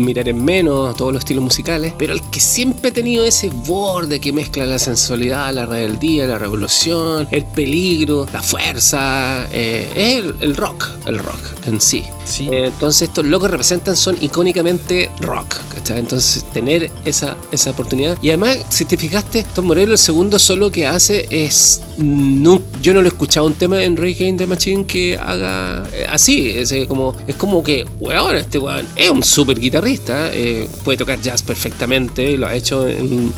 [0.05, 4.20] mirar en menos todos los estilos musicales, pero el que siempre ha tenido ese borde
[4.20, 10.35] que mezcla la sensualidad, la rebeldía, la revolución, el peligro, la fuerza, eh, es el,
[10.40, 12.05] el rock, el rock en sí.
[12.24, 12.48] Sí.
[12.53, 15.98] Eh, entonces estos locos representan, son icónicamente rock, ¿cachai?
[15.98, 18.18] Entonces tener esa, esa oportunidad.
[18.22, 21.80] Y además, si te fijaste, Tom Morello el segundo solo que hace es...
[21.98, 25.84] No, yo no lo he escuchado un tema en Ray Game the Machine que haga
[25.92, 26.50] eh, así.
[26.50, 31.20] Es, como, es como que, weón, este weón es un súper guitarrista, eh, puede tocar
[31.20, 33.32] jazz perfectamente, lo ha hecho en,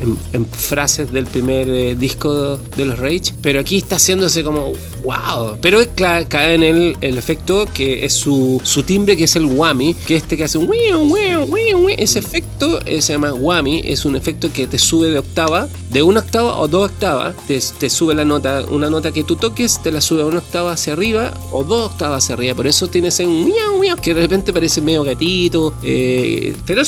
[0.52, 4.72] frases del primer eh, disco de los Rage, pero aquí está haciéndose como,
[5.04, 5.56] wow.
[5.62, 9.46] Pero es cla- cae en el, efecto que es su, su timbre, que es el
[9.46, 10.68] whammy, que este que hace un
[11.96, 16.02] ese efecto eh, se llama whammy, es un efecto que te sube de octava, de
[16.02, 19.82] una octava o dos octavas, te, te sube la nota, una nota que tú toques,
[19.82, 22.88] te la sube a una octava hacia arriba o dos octavas hacia arriba, por eso
[22.88, 26.82] tienes un miau, miau, que de repente parece medio gatito, eh, pero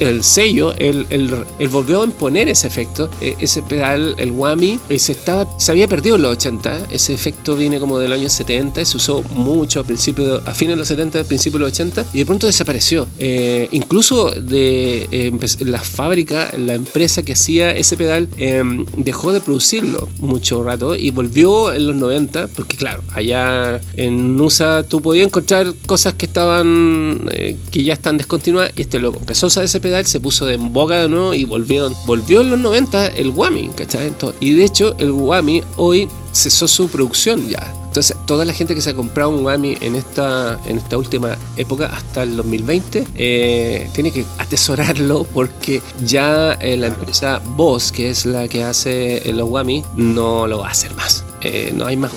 [0.00, 4.78] el sello, el, el, el volvió a imponer ese efecto, eh, ese pedal, el whammy,
[4.88, 8.28] eh, se, estaba, se había perdido en los 80, ese efecto viene como del año
[8.28, 12.06] 70, se usó mucho a, principios, a fines de los 70, principios de los 80,
[12.12, 13.06] y de pronto desapareció.
[13.18, 18.62] Eh, incluso de eh, empe- la fábrica, la empresa que hacía ese pedal, eh,
[18.96, 24.82] dejó de producirlo mucho rato y volvió en los 90, porque claro, allá en USA
[24.82, 29.46] tú podías encontrar cosas que estaban, eh, que ya están descontinuadas, y este loco empezó
[29.46, 32.50] a usar ese pedal, se puso de en boga de nuevo y volvieron, volvió en
[32.50, 34.08] los 90 el Whammy, ¿cachai?
[34.08, 37.72] Entonces, y de hecho el Whammy hoy cesó su producción ya.
[37.86, 41.36] Entonces, toda la gente que se ha comprado un Whammy en esta, en esta última
[41.56, 48.10] época, hasta el 2020, eh, tiene que atesorarlo porque ya eh, la empresa Boss, que
[48.10, 51.24] es la que hace los Whammy, no lo va a hacer más.
[51.46, 52.12] Eh, no hay más.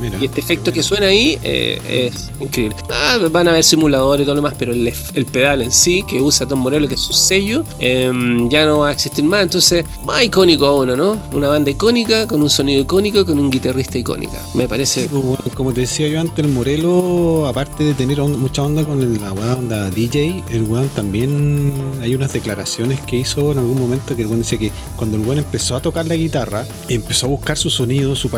[0.00, 0.18] Mira.
[0.20, 2.76] Y este efecto que suena ahí eh, es increíble.
[2.90, 6.02] Ah, van a haber simuladores y todo lo demás, pero el, el pedal en sí,
[6.08, 9.42] que usa Tom Morello, que es su sello, em, ya no va a existir más.
[9.44, 11.16] Entonces, más icónico a uno, ¿no?
[11.32, 14.38] Una banda icónica, con un sonido icónico, con un guitarrista icónica.
[14.54, 15.02] Me parece.
[15.04, 18.84] Sí, pues, como te decía yo antes, el Morelo, aparte de tener on- mucha onda
[18.84, 23.78] con el- la onda DJ, el weón también hay unas declaraciones que hizo en algún
[23.80, 27.26] momento que el weón decía que cuando el weón empezó a tocar la guitarra, empezó
[27.26, 28.28] a buscar su sonido, su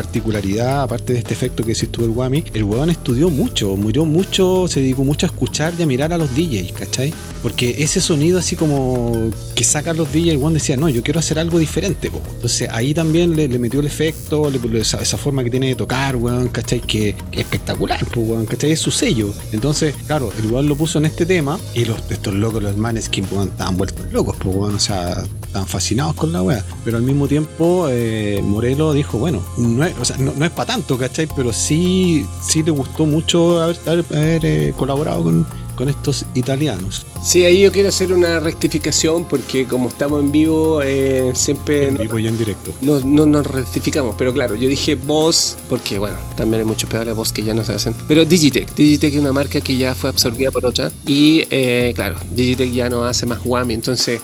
[0.83, 4.67] aparte de este efecto que hiciste tú el Wami, el weón estudió mucho, murió mucho,
[4.67, 7.13] se dedicó mucho a escuchar y a mirar a los DJs, ¿cachai?
[7.47, 11.39] Porque ese sonido así como que sacan los DJs, weón decía, no, yo quiero hacer
[11.39, 12.11] algo diferente.
[12.35, 16.17] Entonces ahí también le, metió el efecto, le- esa, esa forma que tiene de tocar,
[16.17, 16.81] weón, ¿cachai?
[16.81, 18.71] Que, que espectacular, po, weón, ¿cachai?
[18.73, 19.33] Es su sello.
[19.53, 23.25] Entonces, claro, el weón lo puso en este tema y los, estos locos, los Maneskin,
[23.31, 26.65] weón, estaban vueltos locos, po, weón, o sea, estaban fascinados con la weá.
[26.83, 30.73] Pero al mismo tiempo, eh, Morelo dijo, bueno, no es, o sea, no, es para
[30.73, 31.29] tanto, ¿cachai?
[31.33, 37.05] Pero sí, sí le gustó mucho haber, eh, colaborado con, con estos italianos.
[37.23, 41.93] Sí, ahí yo quiero hacer una rectificación porque como estamos en vivo, eh, siempre En
[41.93, 42.73] no, vivo y en directo.
[42.81, 44.15] no- no nos rectificamos.
[44.17, 47.63] Pero claro, yo dije voz, porque bueno, también hay muchos pedales voz que ya no
[47.63, 47.95] se hacen.
[48.07, 50.91] Pero Digitech, Digitech es una marca que ya fue absorbida por otra.
[51.05, 53.75] Y eh, claro, Digitech ya no hace más Whammy.
[53.75, 54.19] Entonces,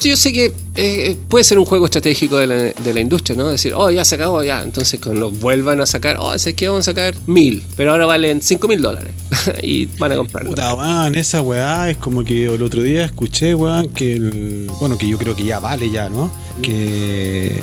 [0.00, 3.48] yo sé que eh, puede ser un juego estratégico de la, de la industria, ¿no?
[3.48, 4.62] Decir, oh, ya se acabó, ya.
[4.62, 8.42] Entonces, cuando vuelvan a sacar, oh, sé que vamos a sacar mil, pero ahora valen
[8.42, 9.12] cinco mil dólares.
[9.62, 10.50] y van a comprarlo.
[10.50, 14.70] Puta, weón, esa weá es como que el otro día escuché, weón, que el.
[14.80, 16.30] Bueno, que yo creo que ya vale ya, ¿no?
[16.62, 17.62] Que.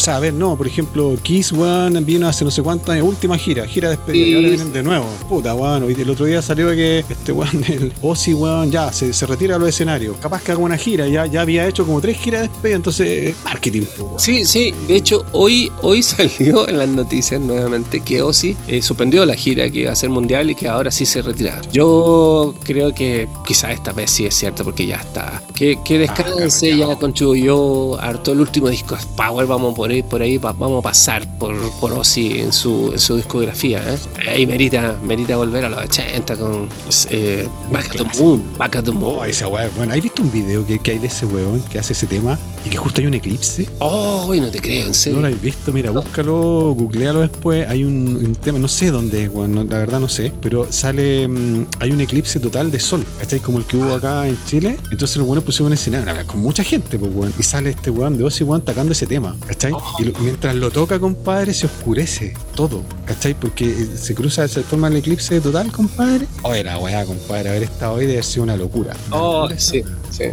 [0.00, 3.06] O sea, a ver, no, por ejemplo, Kiss, weón, vino hace no sé cuántos años,
[3.06, 5.04] última gira, gira de despedida, y ahora vienen de nuevo.
[5.28, 9.26] Puta, weón, el otro día salió que este weón, el Ozzy, weón, ya se, se
[9.26, 10.16] retira de los escenarios.
[10.16, 13.06] Capaz que haga una gira, ya, ya había hecho como tres giras de despedida, entonces,
[13.08, 14.18] eh, marketing, weón.
[14.18, 19.26] Sí, sí, de hecho hoy, hoy salió en las noticias nuevamente que Ozzy eh, suspendió
[19.26, 21.60] la gira que iba a ser mundial y que ahora sí se retira.
[21.74, 25.42] Yo creo que quizás esta vez sí es cierto porque ya está.
[25.54, 30.38] Que, que descanse, ya contribuyó harto el último disco Power, vamos por ahí, por ahí
[30.38, 33.82] pa- vamos a pasar por, por Ozzy en su, en su discografía.
[34.26, 34.40] ¿eh?
[34.40, 36.68] Y merita, merita volver a los 80 con
[37.10, 39.16] eh, Back at the Moon, Back at the Moon.
[39.20, 41.78] Oh, esa weá, bueno, ¿has visto un video que, que hay de ese weón que
[41.78, 43.68] hace ese tema y que justo hay un eclipse?
[43.80, 45.20] Oh, no te creo, en No serio.
[45.20, 47.68] lo habéis visto, mira, búscalo, googlealo después.
[47.68, 50.70] Hay un, un tema, no sé dónde, es, weón, no, la verdad no sé, pero
[50.70, 53.40] sale, mm, hay un eclipse total de sol, ¿cachai?
[53.40, 54.76] Como el que hubo acá en Chile.
[54.90, 57.32] Entonces los buenos pusieron un escenario con mucha gente, pues, weón.
[57.38, 59.72] Y sale este weón de Ozzy, weón, tocando ese tema, ¿cachai?
[59.98, 63.34] Y lo- mientras lo toca, compadre, se oscurece todo, ¿cachai?
[63.34, 66.26] Porque eh, se cruza, se forma el eclipse total, compadre.
[66.42, 68.96] Oye, la weá, compadre, haber estado hoy debe sido una locura.
[69.08, 69.94] Una Oh, locura sí, weá.
[70.10, 70.24] sí.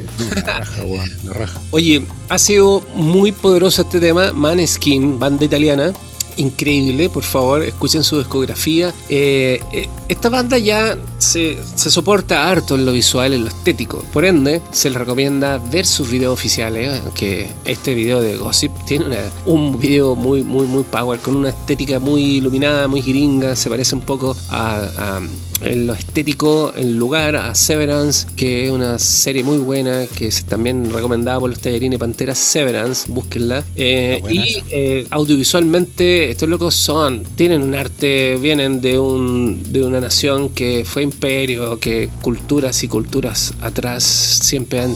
[0.45, 1.59] Raja, weón, la raja.
[1.71, 5.93] Oye, ha sido muy poderoso este tema, Maneskin, banda italiana.
[6.37, 8.93] Increíble, por favor, escuchen su discografía.
[9.09, 10.95] Eh, eh, esta banda ya
[11.27, 14.03] se, se soporta harto en lo visual, en lo estético.
[14.13, 17.01] Por ende, se les recomienda ver sus videos oficiales.
[17.15, 21.49] Que este video de Gossip tiene una- un video muy, muy, muy power, con una
[21.49, 23.55] estética muy iluminada, muy gringa.
[23.55, 25.21] Se parece un poco a, a-
[25.59, 30.45] en lo estético, el lugar, a Severance, que es una serie muy buena, que es
[30.45, 33.63] también recomendada por los tallarines Panteras Severance, búsquenla.
[33.75, 39.99] Eh, y eh, audiovisualmente, estos locos son, tienen un arte, vienen de, un, de una
[39.99, 44.95] nación que fue imperio, que culturas y culturas atrás siempre han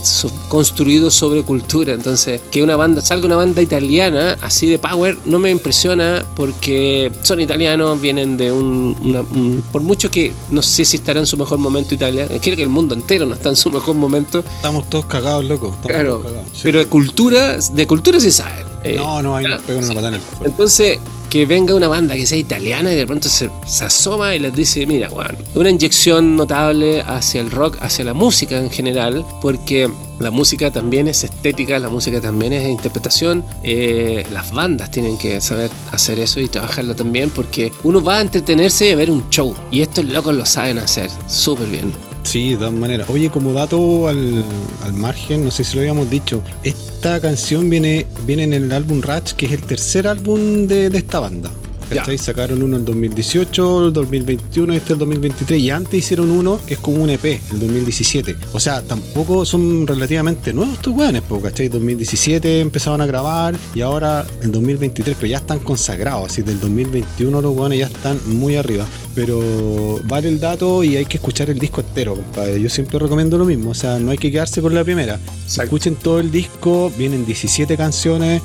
[0.49, 1.93] construido sobre cultura.
[1.93, 7.11] Entonces, que una banda, salga una banda italiana así de power, no me impresiona porque
[7.23, 11.25] son italianos, vienen de un, una- un- por mucho que no sé si estará en
[11.25, 14.43] su mejor momento Italia, creo que el mundo entero no está en su mejor momento,
[14.57, 15.67] Estamos todos cagados, loco.
[15.69, 16.45] estamos claro, cagados.
[16.53, 16.59] Sí.
[16.63, 18.65] pero de cultura, de cultura sí saben.
[18.83, 19.93] Eh, No, no, ahí nos claro, una sí.
[19.95, 20.21] patada en el.
[20.45, 20.99] Entonces,
[21.31, 24.53] que venga una banda que sea italiana y de pronto se, se asoma y les
[24.53, 29.89] dice, mira, Juan, una inyección notable hacia el rock, hacia la música en general, porque
[30.19, 35.39] la música también es estética, la música también es interpretación, eh, las bandas tienen que
[35.39, 39.55] saber hacer eso y trabajarlo también, porque uno va a entretenerse y ver un show,
[39.71, 42.10] y estos locos lo saben hacer súper bien.
[42.23, 43.09] Sí, de todas maneras.
[43.09, 44.43] Oye, como dato al,
[44.83, 49.01] al margen, no sé si lo habíamos dicho, esta canción viene, viene en el álbum
[49.01, 51.51] Ratch, que es el tercer álbum de, de esta banda.
[51.95, 52.17] ¿Cachai?
[52.17, 56.79] Sacaron uno en 2018, el 2021, este el 2023, y antes hicieron uno que es
[56.79, 58.35] como un EP, el 2017.
[58.53, 61.67] O sea, tampoco son relativamente nuevos estos weones, ¿cachai?
[61.67, 67.41] 2017 empezaron a grabar y ahora el 2023, pero ya están consagrados, así del 2021
[67.41, 68.85] los weones ya están muy arriba.
[69.13, 72.61] Pero vale el dato y hay que escuchar el disco entero, compadre.
[72.61, 75.19] Yo siempre recomiendo lo mismo, o sea, no hay que quedarse con la primera.
[75.43, 75.63] Exacto.
[75.63, 78.41] Escuchen todo el disco, vienen 17 canciones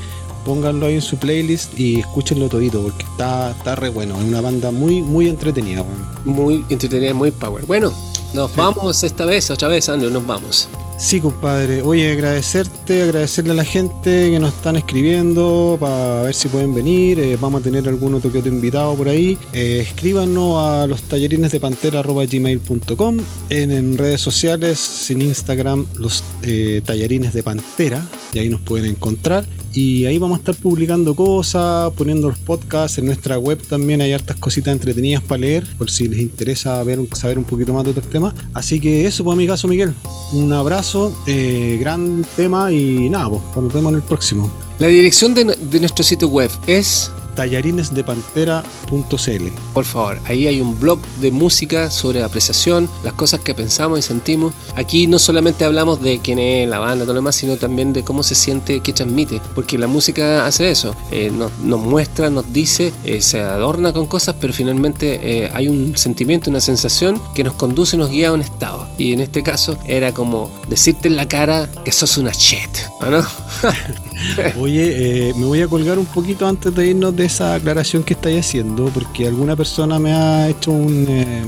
[0.46, 4.16] pónganlo ahí en su playlist y escúchenlo todito porque está, está re bueno.
[4.16, 5.84] Es una banda muy, muy entretenida.
[6.24, 7.66] Muy entretenida, muy power.
[7.66, 7.92] Bueno,
[8.32, 10.68] nos vamos esta vez, otra vez, Andrew, nos vamos.
[10.98, 11.82] Sí, compadre.
[11.82, 17.20] Oye, agradecerte, agradecerle a la gente que nos están escribiendo para ver si pueden venir.
[17.20, 19.36] Eh, vamos a tener algún otro que otro invitado por ahí.
[19.52, 23.18] Eh, escríbanos a los tallarines de pantera.gmail.com
[23.50, 28.86] en, en redes sociales, en Instagram, los eh, tallarines de pantera, y ahí nos pueden
[28.86, 29.46] encontrar.
[29.76, 32.96] Y ahí vamos a estar publicando cosas, poniendo los podcasts.
[32.96, 36.98] En nuestra web también hay hartas cositas entretenidas para leer, por si les interesa ver,
[37.12, 38.32] saber un poquito más de otros temas.
[38.54, 39.92] Así que eso, pues, mi caso, Miguel.
[40.32, 40.85] Un abrazo,
[41.26, 44.50] eh, gran tema y nada, pues, nos vemos en el próximo.
[44.78, 49.48] La dirección de, de nuestro sitio web es tallarinesdepantera.cl.
[49.72, 54.02] Por favor, ahí hay un blog de música sobre apreciación, las cosas que pensamos y
[54.02, 54.52] sentimos.
[54.74, 58.02] Aquí no solamente hablamos de quién es la banda, todo lo demás, sino también de
[58.02, 59.40] cómo se siente, qué transmite.
[59.54, 64.06] Porque la música hace eso, eh, nos, nos muestra, nos dice, eh, se adorna con
[64.06, 68.32] cosas, pero finalmente eh, hay un sentimiento, una sensación que nos conduce nos guía a
[68.32, 68.88] un estado.
[68.98, 72.70] Y en este caso era como decirte en la cara que sos una shit,
[73.00, 73.22] ¿o ¿no?
[74.58, 78.14] Oye, eh, me voy a colgar un poquito antes de irnos de esa aclaración que
[78.14, 81.44] estáis haciendo, porque alguna persona me ha hecho un, eh,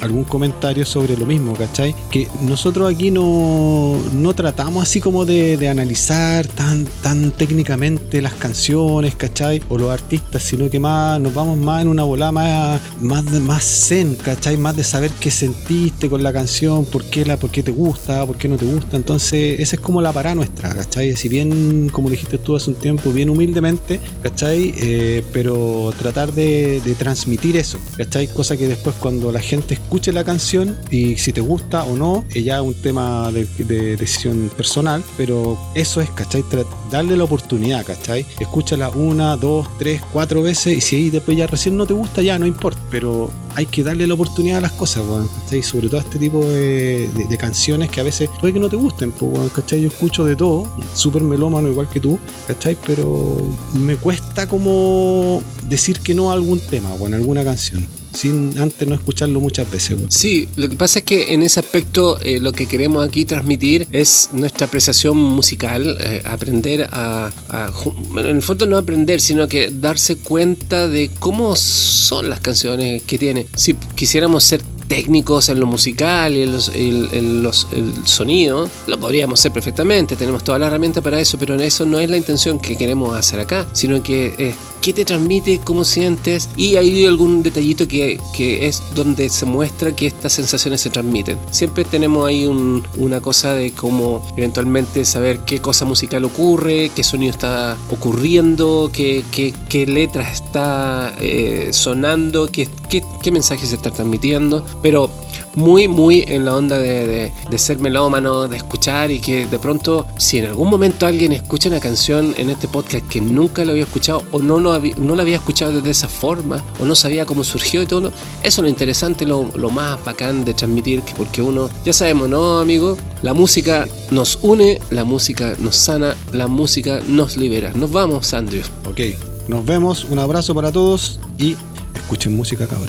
[0.00, 1.94] algún comentario sobre lo mismo, ¿cachai?
[2.10, 8.34] Que nosotros aquí no, no tratamos así como de, de analizar tan, tan técnicamente las
[8.34, 9.62] canciones, ¿cachai?
[9.68, 13.64] O los artistas, sino que más nos vamos más en una bola más, más, más
[13.64, 14.56] zen, ¿cachai?
[14.56, 18.26] Más de saber qué sentiste con la canción, por qué, la, por qué te gusta,
[18.26, 18.96] por qué no te gusta.
[18.96, 21.16] Entonces, esa es como la parada nuestra, ¿cachai?
[21.16, 24.74] Si bien, como dijiste tú hace un tiempo, bien humildemente, ¿cachai?
[24.76, 28.28] Eh, pero tratar de, de transmitir eso, ¿cachai?
[28.28, 32.24] Cosa que después cuando la gente escuche la canción y si te gusta o no,
[32.32, 36.44] es ya un tema de, de decisión personal, pero eso es, ¿cachai?
[36.92, 38.24] Darle la oportunidad, ¿cachai?
[38.38, 42.22] Escúchala una, dos, tres, cuatro veces y si ahí después ya recién no te gusta,
[42.22, 45.02] ya no importa, pero hay que darle la oportunidad a las cosas,
[45.42, 45.60] ¿cachai?
[45.64, 48.76] Sobre todo a este tipo de, de- canciones que a veces puede que no te
[48.76, 49.80] gusten, pues, ¿cachai?
[49.80, 52.16] Yo escucho de todo, súper melómano igual que tú,
[52.46, 52.76] ¿cachai?
[52.86, 53.38] Pero
[53.74, 58.86] me cuesta como decir que no a algún tema o en alguna canción, sin antes
[58.88, 59.98] no escucharlo muchas veces.
[60.08, 63.86] Sí, lo que pasa es que en ese aspecto eh, lo que queremos aquí transmitir
[63.92, 67.70] es nuestra apreciación musical, eh, aprender a, a
[68.18, 73.18] en el fondo no aprender, sino que darse cuenta de cómo son las canciones que
[73.18, 73.46] tiene.
[73.54, 78.98] Si quisiéramos ser técnicos en lo musical y en, los, en- en el sonido, lo
[78.98, 82.58] podríamos hacer perfectamente, tenemos toda la herramienta para eso, pero eso no es la intención
[82.58, 87.42] que queremos hacer acá, sino que es qué te transmite, cómo sientes y hay algún
[87.42, 91.38] detallito que, que es donde se muestra que estas sensaciones se transmiten.
[91.50, 97.04] Siempre tenemos ahí un- una cosa de cómo eventualmente saber qué cosa musical ocurre, qué
[97.04, 103.90] sonido está ocurriendo, qué, qué, letra está eh, sonando, qué, qué, qué mensaje se está
[103.90, 105.10] transmitiendo, pero
[105.54, 109.58] muy, muy en la onda de, de- de ser melómano, de escuchar y que de
[109.58, 113.72] pronto, si en algún momento alguien escucha una canción en este podcast que nunca lo
[113.72, 116.94] había escuchado o no lo, había, no lo había escuchado de esa forma o no
[116.94, 121.02] sabía cómo surgió y todo, eso es lo interesante, lo, lo más bacán de transmitir,
[121.02, 122.96] que porque uno, ya sabemos, ¿no, amigo?
[123.22, 127.72] La música nos une, la música nos sana, la música nos libera.
[127.74, 128.62] Nos vamos, Andrew.
[128.88, 129.00] Ok,
[129.48, 131.56] nos vemos, un abrazo para todos y
[131.94, 132.88] escuchen música, cabrón.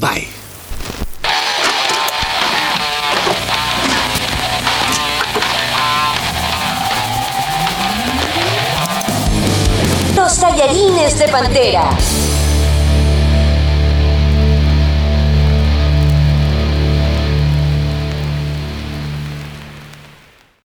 [0.00, 0.37] Bye.
[11.30, 12.27] Pantera.